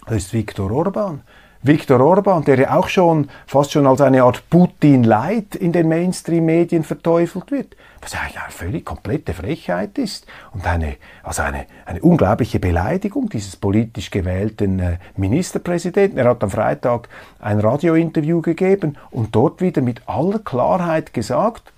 [0.08, 1.22] Das ist Viktor Orban.
[1.68, 6.84] Viktor Orban, der ja auch schon fast schon als eine Art Putin-Light in den Mainstream-Medien
[6.84, 12.60] verteufelt wird, was eigentlich eine völlig komplette Frechheit ist und eine, also eine, eine unglaubliche
[12.60, 16.20] Beleidigung dieses politisch gewählten äh, Ministerpräsidenten.
[16.20, 21.74] Er hat am Freitag ein Radiointerview gegeben und dort wieder mit aller Klarheit gesagt,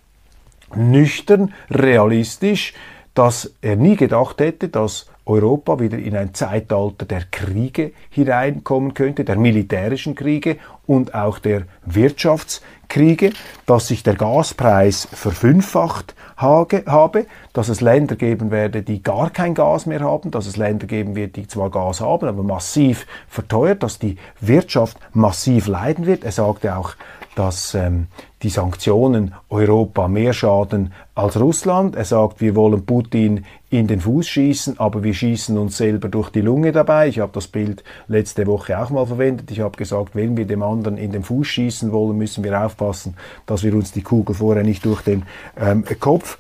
[0.75, 2.73] nüchtern, realistisch,
[3.13, 9.25] dass er nie gedacht hätte, dass Europa wieder in ein Zeitalter der Kriege hineinkommen könnte,
[9.25, 13.31] der militärischen Kriege und auch der Wirtschaftskriege,
[13.65, 19.85] dass sich der Gaspreis verfünffacht habe, dass es Länder geben werde, die gar kein Gas
[19.85, 23.99] mehr haben, dass es Länder geben wird, die zwar Gas haben, aber massiv verteuert, dass
[23.99, 26.23] die Wirtschaft massiv leiden wird.
[26.23, 26.93] Er sagte auch,
[27.35, 28.07] dass ähm,
[28.43, 31.95] die Sanktionen Europa mehr schaden als Russland.
[31.95, 36.29] Er sagt, wir wollen Putin in den Fuß schießen, aber wir schießen uns selber durch
[36.29, 37.09] die Lunge dabei.
[37.09, 39.51] Ich habe das Bild letzte Woche auch mal verwendet.
[39.51, 43.15] Ich habe gesagt, wenn wir dem anderen in den Fuß schießen wollen, müssen wir aufpassen,
[43.45, 45.23] dass wir uns die Kugel vorher nicht durch den
[45.59, 46.37] ähm, Kopf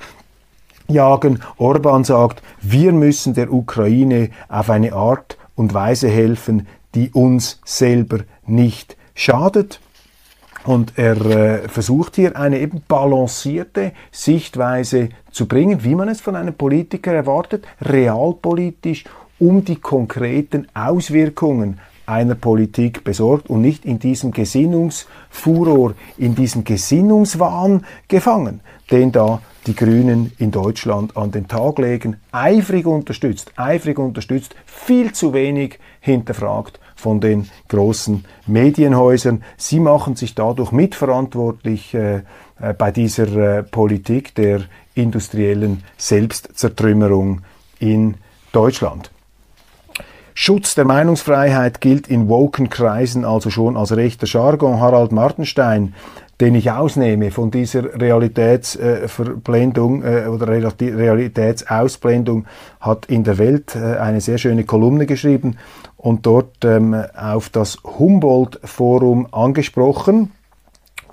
[0.87, 1.41] jagen.
[1.57, 8.19] Orban sagt, wir müssen der Ukraine auf eine Art und Weise helfen, die uns selber
[8.45, 9.81] nicht schadet.
[10.67, 16.35] Und er äh, versucht hier eine eben balancierte Sichtweise zu bringen, wie man es von
[16.35, 19.05] einem Politiker erwartet, realpolitisch,
[19.39, 27.85] um die konkreten Auswirkungen einer Politik besorgt und nicht in diesem Gesinnungsfuror, in diesem Gesinnungswahn
[28.09, 28.59] gefangen,
[28.91, 35.13] den da die Grünen in Deutschland an den Tag legen, eifrig unterstützt, eifrig unterstützt, viel
[35.13, 39.43] zu wenig hinterfragt von den großen Medienhäusern.
[39.55, 42.23] Sie machen sich dadurch mitverantwortlich äh,
[42.59, 44.61] äh, bei dieser äh, Politik der
[44.95, 47.41] industriellen Selbstzertrümmerung
[47.79, 48.15] in
[48.51, 49.11] Deutschland.
[50.33, 54.79] Schutz der Meinungsfreiheit gilt in woken Kreisen also schon als rechter Jargon.
[54.79, 55.93] Harald Martenstein
[56.39, 62.45] den ich ausnehme von dieser Realitätsverblendung äh, äh, oder Realitätsausblendung,
[62.79, 65.57] hat in der Welt äh, eine sehr schöne Kolumne geschrieben
[65.95, 70.31] und dort ähm, auf das Humboldt-Forum angesprochen.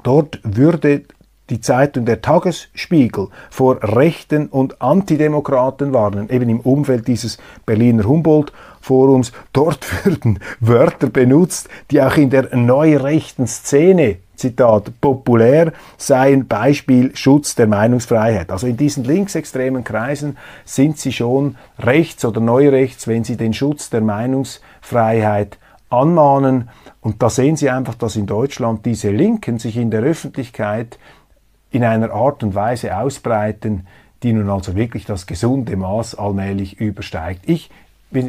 [0.02, 1.02] Dort würde
[1.50, 9.32] die Zeitung Der Tagesspiegel vor Rechten und Antidemokraten warnen, eben im Umfeld dieses Berliner Humboldt-Forums.
[9.52, 17.54] Dort würden Wörter benutzt, die auch in der neurechten Szene Zitat, populär seien Beispiel Schutz
[17.54, 18.50] der Meinungsfreiheit.
[18.50, 23.90] Also in diesen linksextremen Kreisen sind sie schon rechts oder neurechts, wenn sie den Schutz
[23.90, 26.68] der Meinungsfreiheit anmahnen.
[27.00, 30.98] Und da sehen Sie einfach, dass in Deutschland diese Linken sich in der Öffentlichkeit
[31.74, 33.86] in einer Art und Weise ausbreiten,
[34.22, 37.42] die nun also wirklich das gesunde Maß allmählich übersteigt.
[37.46, 37.68] Ich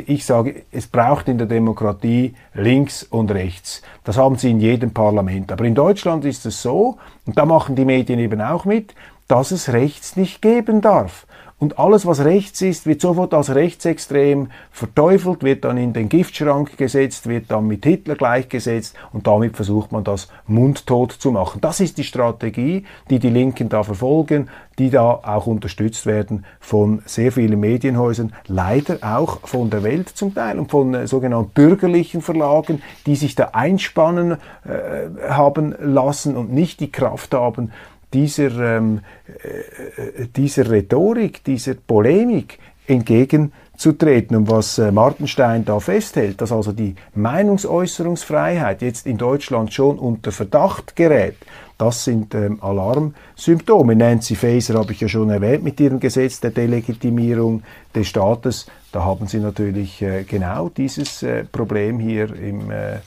[0.07, 3.83] ich sage, es braucht in der Demokratie links und rechts.
[4.03, 5.51] Das haben sie in jedem Parlament.
[5.51, 8.95] Aber in Deutschland ist es so, und da machen die Medien eben auch mit,
[9.27, 11.27] dass es rechts nicht geben darf.
[11.57, 16.77] Und alles, was rechts ist, wird sofort als rechtsextrem verteufelt, wird dann in den Giftschrank
[16.77, 21.61] gesetzt, wird dann mit Hitler gleichgesetzt und damit versucht man das mundtot zu machen.
[21.61, 27.01] Das ist die Strategie, die die Linken da verfolgen, die da auch unterstützt werden von
[27.05, 32.21] sehr vielen Medienhäusern, leider auch von der Welt zum Teil und von äh, sogenannten bürgerlichen
[32.21, 34.33] Verlagen, die sich da einspannen
[34.65, 37.71] äh, haben lassen und nicht die Kraft haben,
[38.15, 44.37] dieser, ähm, äh, dieser Rhetorik, dieser Polemik entgegenzutreten.
[44.37, 50.31] Und was äh, Martenstein da festhält, dass also die Meinungsäußerungsfreiheit jetzt in Deutschland schon unter
[50.31, 51.35] Verdacht gerät,
[51.77, 53.97] das sind ähm, Alarmsymptome.
[53.97, 58.67] Nancy Faeser habe ich ja schon erwähnt mit ihrem Gesetz der Delegitimierung des Staates.
[58.93, 62.99] Da haben sie natürlich äh, genau dieses äh, Problem hier im, äh,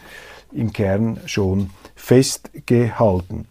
[0.53, 3.47] im Kern schon festgehalten.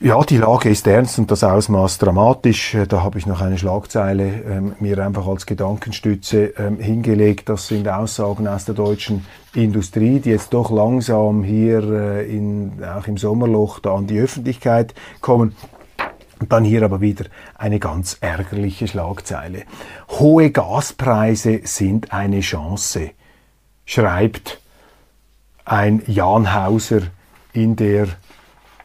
[0.00, 2.76] Ja, die Lage ist ernst und das Ausmaß dramatisch.
[2.88, 7.48] Da habe ich noch eine Schlagzeile ähm, mir einfach als Gedankenstütze ähm, hingelegt.
[7.48, 13.08] Das sind Aussagen aus der deutschen Industrie, die jetzt doch langsam hier äh, in, auch
[13.08, 15.56] im Sommerloch da an die Öffentlichkeit kommen.
[16.38, 17.24] Und dann hier aber wieder
[17.56, 19.64] eine ganz ärgerliche Schlagzeile.
[20.10, 23.10] Hohe Gaspreise sind eine Chance,
[23.84, 24.60] schreibt
[25.64, 27.00] ein Jan Hauser
[27.52, 28.06] in der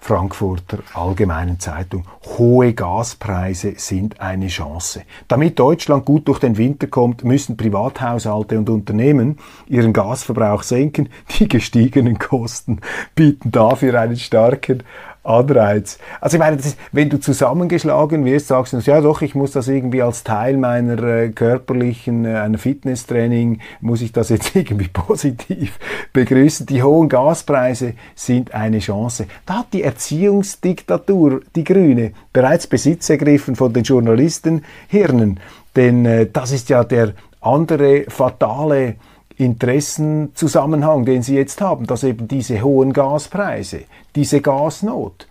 [0.03, 2.03] Frankfurter Allgemeinen Zeitung.
[2.37, 5.03] Hohe Gaspreise sind eine Chance.
[5.29, 11.07] Damit Deutschland gut durch den Winter kommt, müssen Privathaushalte und Unternehmen ihren Gasverbrauch senken.
[11.39, 12.81] Die gestiegenen Kosten
[13.15, 14.83] bieten dafür einen starken
[15.23, 15.99] Anreiz.
[16.19, 19.67] Also ich meine, ist, wenn du zusammengeschlagen wirst, sagst du, ja doch, ich muss das
[19.67, 25.79] irgendwie als Teil meiner äh, körperlichen, äh, einer Fitnesstraining, muss ich das jetzt irgendwie positiv
[26.11, 26.65] begrüßen.
[26.65, 29.27] Die hohen Gaspreise sind eine Chance.
[29.45, 35.39] Da hat die Erziehungsdiktatur, die Grüne, bereits Besitz ergriffen von den Journalistenhirnen.
[35.75, 38.95] Denn äh, das ist ja der andere fatale
[39.37, 43.81] Interessenzusammenhang, den sie jetzt haben, dass eben diese hohen Gaspreise,
[44.15, 45.27] diese Gasnot,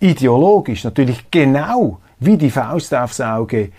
[0.00, 3.70] ideologisch natürlich genau wie die Faust aufs Auge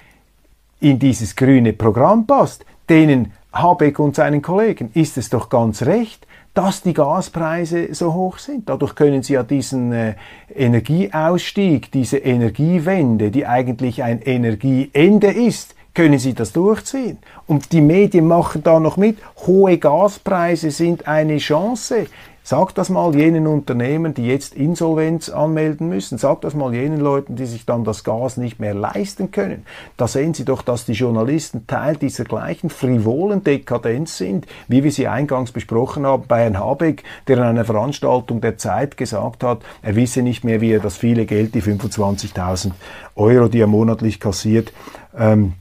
[0.79, 6.27] in dieses grüne Programm passt, denen Habeck und seinen Kollegen ist es doch ganz recht,
[6.53, 8.67] dass die Gaspreise so hoch sind.
[8.67, 10.15] Dadurch können sie ja diesen äh,
[10.55, 17.17] Energieausstieg, diese Energiewende, die eigentlich ein Energieende ist, können sie das durchziehen.
[17.47, 19.17] Und die Medien machen da noch mit.
[19.47, 22.05] Hohe Gaspreise sind eine Chance.
[22.43, 26.19] Sag das mal jenen Unternehmen, die jetzt Insolvenz anmelden müssen.
[26.19, 29.65] Sag das mal jenen Leuten, die sich dann das Gas nicht mehr leisten können.
[29.97, 34.91] Da sehen Sie doch, dass die Journalisten Teil dieser gleichen frivolen Dekadenz sind, wie wir
[34.91, 39.63] sie eingangs besprochen haben bei Herrn Habeck, der in einer Veranstaltung der Zeit gesagt hat,
[39.81, 42.73] er wisse nicht mehr, wie er das viele Geld, die 25.000
[43.15, 44.71] Euro, die er monatlich kassiert,
[45.17, 45.53] ähm,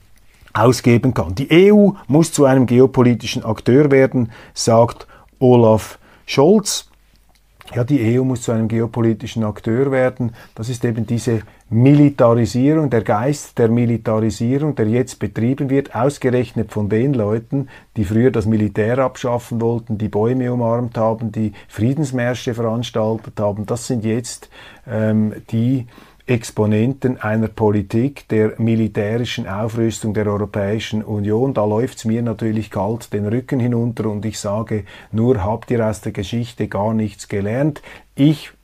[0.59, 1.35] ausgeben kann.
[1.35, 5.07] Die EU muss zu einem geopolitischen Akteur werden, sagt
[5.39, 6.91] Olaf Scholz.
[7.75, 10.35] Ja, die EU muss zu einem geopolitischen Akteur werden.
[10.55, 16.89] Das ist eben diese Militarisierung, der Geist der Militarisierung, der jetzt betrieben wird, ausgerechnet von
[16.89, 23.41] den Leuten, die früher das Militär abschaffen wollten, die Bäume umarmt haben, die Friedensmärsche veranstaltet
[23.41, 23.67] haben.
[23.67, 24.49] Das sind jetzt
[24.87, 25.89] ähm, die
[26.29, 31.55] Exponenten einer Politik der militärischen Aufrüstung der Europäischen Union.
[31.55, 36.01] Da läuft's mir natürlich kalt den Rücken hinunter und ich sage, nur habt ihr aus
[36.01, 37.81] der Geschichte gar nichts gelernt.
[38.17, 38.56] Ich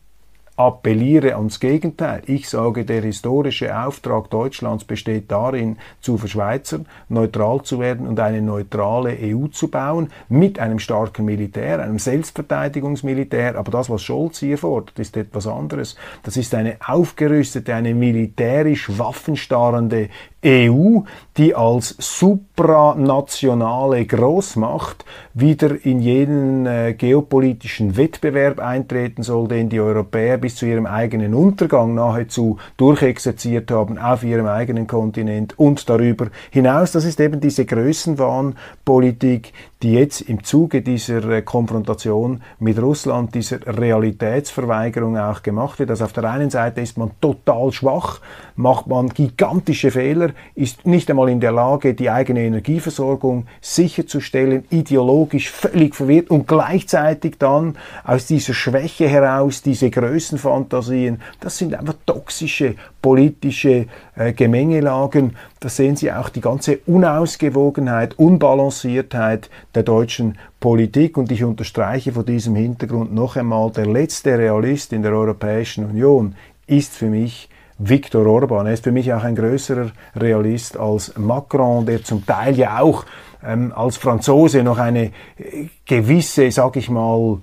[0.57, 2.23] appelliere ans Gegenteil.
[2.27, 8.43] Ich sage, der historische Auftrag Deutschlands besteht darin, zu verschweizern, neutral zu werden und eine
[8.43, 13.57] neutrale EU zu bauen, mit einem starken Militär, einem Selbstverteidigungsmilitär.
[13.57, 15.97] Aber das, was Scholz hier fordert, ist etwas anderes.
[16.23, 20.11] Das ist eine aufgerüstete, eine militärisch waffenstarrende
[20.45, 21.01] EU,
[21.37, 30.37] die als supranationale Großmacht wieder in jenen äh, geopolitischen Wettbewerb eintreten soll, den die Europäer
[30.37, 36.93] bis zu ihrem eigenen Untergang nahezu durchexerziert haben auf ihrem eigenen Kontinent und darüber hinaus.
[36.93, 39.53] Das ist eben diese Größenwahnpolitik,
[39.83, 45.91] die jetzt im Zuge dieser äh, Konfrontation mit Russland, dieser Realitätsverweigerung auch gemacht wird.
[45.91, 48.21] Also auf der einen Seite ist man total schwach,
[48.55, 55.51] macht man gigantische Fehler, ist nicht einmal in der Lage, die eigene Energieversorgung sicherzustellen, ideologisch
[55.51, 62.75] völlig verwirrt und gleichzeitig dann aus dieser Schwäche heraus diese Größenfantasien, das sind einfach toxische
[63.03, 65.37] politische äh, Gemengelagen.
[65.61, 71.17] Da sehen Sie auch die ganze Unausgewogenheit, Unbalanciertheit der deutschen Politik.
[71.19, 76.37] Und ich unterstreiche vor diesem Hintergrund noch einmal, der letzte Realist in der Europäischen Union
[76.67, 78.67] ist für mich Viktor Orban.
[78.67, 83.05] Er ist für mich auch ein größerer Realist als Macron, der zum Teil ja auch
[83.45, 85.07] ähm, als Franzose noch eine
[85.37, 87.39] äh, gewisse, sag ich mal,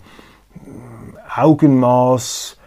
[1.35, 2.57] Augenmaß,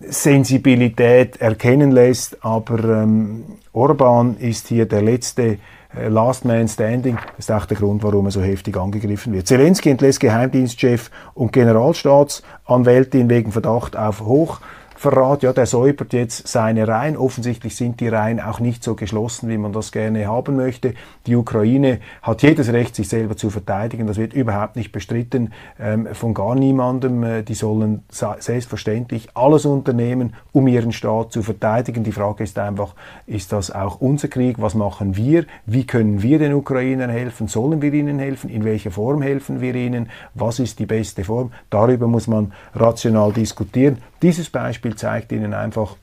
[0.00, 5.58] Sensibilität erkennen lässt, aber ähm, Orban ist hier der letzte
[5.96, 7.16] äh, Last Man Standing.
[7.36, 9.46] Das ist auch der Grund, warum er so heftig angegriffen wird.
[9.46, 14.60] Zelensky entlässt Geheimdienstchef und Generalstaatsanwältin wegen Verdacht auf Hoch
[14.98, 17.18] Verrat, ja, der säubert jetzt seine Reihen.
[17.18, 20.94] Offensichtlich sind die Reihen auch nicht so geschlossen, wie man das gerne haben möchte.
[21.26, 24.06] Die Ukraine hat jedes Recht, sich selber zu verteidigen.
[24.06, 27.22] Das wird überhaupt nicht bestritten ähm, von gar niemandem.
[27.22, 32.02] Äh, die sollen selbstverständlich alles unternehmen, um ihren Staat zu verteidigen.
[32.02, 32.94] Die Frage ist einfach,
[33.26, 34.56] ist das auch unser Krieg?
[34.62, 35.44] Was machen wir?
[35.66, 37.48] Wie können wir den Ukrainern helfen?
[37.48, 38.48] Sollen wir ihnen helfen?
[38.48, 40.08] In welcher Form helfen wir ihnen?
[40.32, 41.52] Was ist die beste Form?
[41.68, 43.98] Darüber muss man rational diskutieren.
[44.22, 45.96] Dieses Beispiel zeigt Ihnen einfach,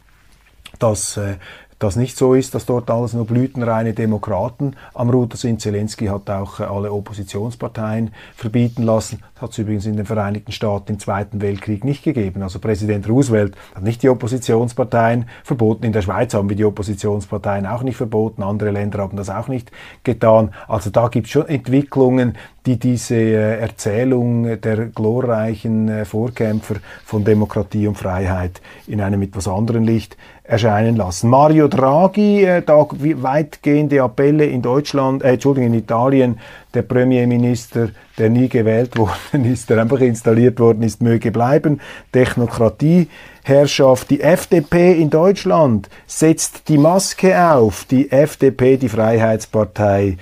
[0.80, 1.38] dass äh,
[1.80, 5.62] das nicht so ist, dass dort alles nur blütenreine Demokraten am Ruder sind.
[5.62, 9.20] Zelensky hat auch äh, alle Oppositionsparteien verbieten lassen.
[9.36, 12.42] Das hat es übrigens in den Vereinigten Staaten im Zweiten Weltkrieg nicht gegeben.
[12.44, 15.86] Also Präsident Roosevelt hat nicht die Oppositionsparteien verboten.
[15.86, 18.44] In der Schweiz haben wir die Oppositionsparteien auch nicht verboten.
[18.44, 19.72] Andere Länder haben das auch nicht
[20.04, 20.54] getan.
[20.68, 27.26] Also da gibt es schon Entwicklungen, die diese äh, Erzählung der glorreichen äh, Vorkämpfer von
[27.26, 30.16] Demokratie und Freiheit in einem etwas anderen Licht
[30.54, 31.30] erscheinen lassen.
[31.30, 36.40] Mario Draghi, äh, da weitgehende Appelle in Deutschland, äh, Entschuldigung, in Italien,
[36.76, 37.90] der Premierminister,
[38.20, 41.82] der nie gewählt worden ist, der einfach installiert worden ist, möge bleiben.
[42.12, 44.12] Technokratieherrschaft.
[44.12, 47.86] Die FDP in Deutschland setzt die Maske auf.
[47.86, 50.18] Die FDP, die Freiheitspartei,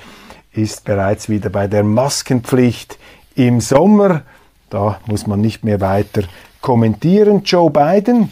[0.54, 2.98] ist bereits wieder bei der Maskenpflicht
[3.36, 4.22] im Sommer.
[4.70, 6.24] Da muss man nicht mehr weiter
[6.62, 7.42] kommentieren.
[7.44, 8.32] Joe Biden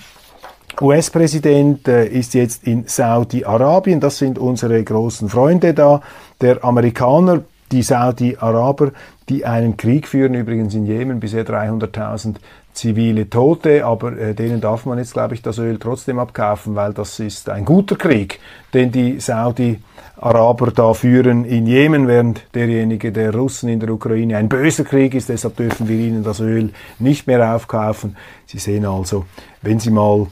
[0.82, 4.00] US-Präsident äh, ist jetzt in Saudi-Arabien.
[4.00, 6.02] Das sind unsere großen Freunde da.
[6.42, 8.92] Der Amerikaner, die Saudi-Araber,
[9.28, 12.36] die einen Krieg führen, übrigens in Jemen, bisher 300.000
[12.74, 16.94] zivile Tote, aber äh, denen darf man jetzt, glaube ich, das Öl trotzdem abkaufen, weil
[16.94, 18.40] das ist ein guter Krieg,
[18.74, 24.48] den die Saudi-Araber da führen in Jemen, während derjenige der Russen in der Ukraine ein
[24.48, 28.16] böser Krieg ist, deshalb dürfen wir ihnen das Öl nicht mehr aufkaufen.
[28.46, 29.26] Sie sehen also,
[29.62, 30.28] wenn Sie mal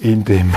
[0.00, 0.52] in dem,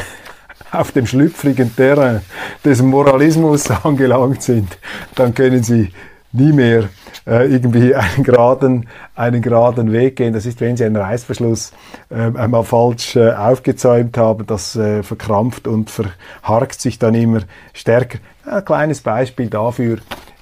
[0.71, 2.21] auf dem schlüpfrigen Terrain
[2.63, 4.77] des Moralismus angelangt sind,
[5.15, 5.91] dann können sie
[6.33, 6.89] nie mehr
[7.27, 10.33] äh, irgendwie einen geraden, einen geraden Weg gehen.
[10.33, 11.73] Das ist, wenn Sie einen Reißverschluss
[12.09, 17.41] äh, einmal falsch äh, aufgezäumt haben, das äh, verkrampft und verharkt sich dann immer
[17.73, 18.19] stärker.
[18.45, 19.99] Ein kleines Beispiel dafür,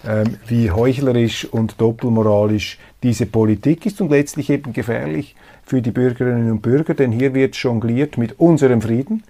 [0.07, 5.35] ähm, wie heuchlerisch und doppelmoralisch diese Politik ist und letztlich eben gefährlich
[5.69, 9.23] für die Bürgerinnen und Bürger, denn hier wird jongliert mit unserem Frieden,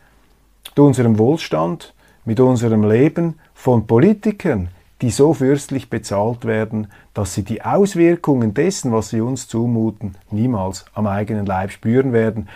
[0.69, 4.69] mit unserem Wohlstand, mit unserem Leben von Politikern,
[5.01, 10.85] die so fürstlich bezahlt werden, dass sie die Auswirkungen dessen, was sie uns zumuten, niemals
[10.93, 12.47] am eigenen Leib spüren werden.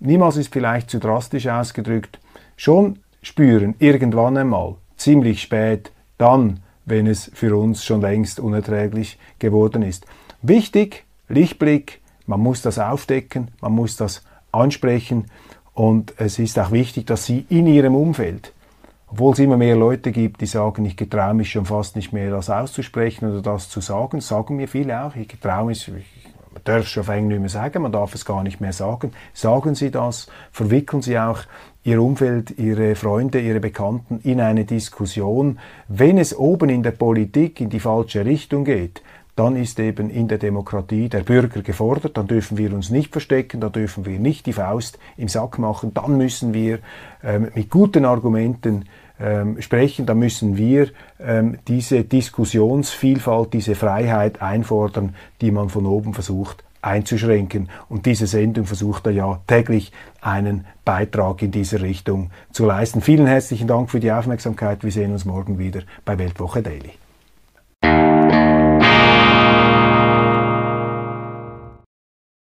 [0.00, 2.18] Niemals ist vielleicht zu drastisch ausgedrückt,
[2.56, 9.82] schon spüren irgendwann einmal, ziemlich spät, dann, wenn es für uns schon längst unerträglich geworden
[9.82, 10.04] ist.
[10.42, 11.99] Wichtig, Lichtblick,
[12.30, 14.22] man muss das aufdecken, man muss das
[14.52, 15.26] ansprechen
[15.74, 18.52] und es ist auch wichtig, dass Sie in Ihrem Umfeld,
[19.08, 22.30] obwohl es immer mehr Leute gibt, die sagen, ich getraue mich schon fast nicht mehr,
[22.30, 25.90] das auszusprechen oder das zu sagen, sagen mir viele auch, ich getraue mich,
[26.52, 29.12] man darf es schon auf nicht mehr sagen, man darf es gar nicht mehr sagen.
[29.34, 31.40] Sagen Sie das, verwickeln Sie auch
[31.82, 35.58] Ihr Umfeld, Ihre Freunde, Ihre Bekannten in eine Diskussion.
[35.88, 39.02] Wenn es oben in der Politik in die falsche Richtung geht,
[39.36, 43.60] dann ist eben in der Demokratie der Bürger gefordert, dann dürfen wir uns nicht verstecken,
[43.60, 46.78] dann dürfen wir nicht die Faust im Sack machen, dann müssen wir
[47.22, 48.84] ähm, mit guten Argumenten
[49.20, 50.88] ähm, sprechen, dann müssen wir
[51.20, 57.68] ähm, diese Diskussionsvielfalt, diese Freiheit einfordern, die man von oben versucht einzuschränken.
[57.88, 63.02] Und diese Sendung versucht da ja täglich einen Beitrag in diese Richtung zu leisten.
[63.02, 64.82] Vielen herzlichen Dank für die Aufmerksamkeit.
[64.82, 66.92] Wir sehen uns morgen wieder bei Weltwoche Daily.